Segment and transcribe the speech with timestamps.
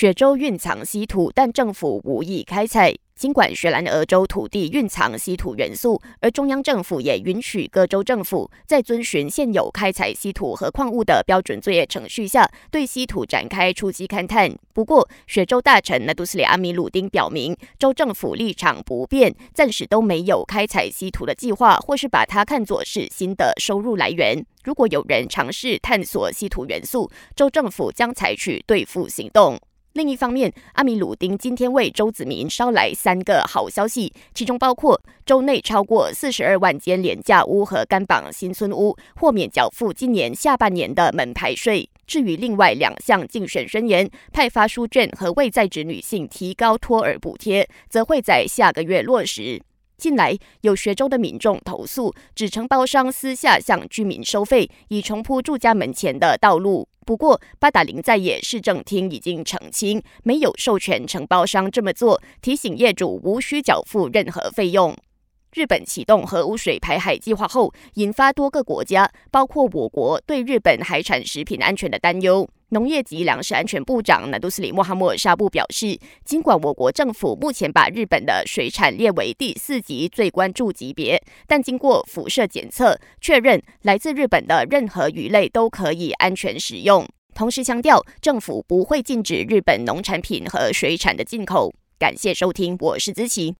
[0.00, 2.94] 雪州蕴藏稀土，但政府无意开采。
[3.14, 14.50] 尽管雪兰莪州土地蕴藏稀土元素，而中央政府也允许各州政府在遵循现有开采稀土和矿物的标准作业程序下，对稀土展开初期勘探。
[14.72, 24.42] 不过，雪州大臣纳杜斯里阿米鲁丁表明，州政府立场不变，暂时都没有开采稀土的计划，或是把它看作是新的收入来源。
[24.64, 29.60] 如果有人尝试探索稀土元素，州政府将采取对付行动。
[29.94, 41.90] 另一方面，阿米鲁丁今天为周子民捎来三个好消息，其中包括州内超过四十二万间廉价屋和干榜新村屋豁免缴付今年下半年的门牌税。
[42.06, 49.60] 至于另外两项竞选宣言派发书卷和为在职女性提高托儿补贴，则会在下个月落实。
[49.96, 56.86] 近来有学州的民众投诉，指承包商私下向居民收费，以重铺住家门前的道路。
[57.06, 64.96] 不过，八达岭在野市政厅已经澄清，没有授权承包商这么做，提醒业主无需缴付任何费用。
[65.52, 72.48] 日本启动核污水排海计划后，引发多个国家，包括我国，对日本海产食品安全的担忧。
[72.70, 87.04] 农业及粮食安全部长南杜斯里莫哈默沙布表示，尽管我国政府目前把日本的水产列为第四级最关注级别，但经过辐射检测，确认来自日本的任何鱼类都可以安全食用。
[87.34, 91.74] 同时强调，政府不会禁止日本农产品和水产的进口。
[91.98, 93.48] 感谢收听，我是子琪。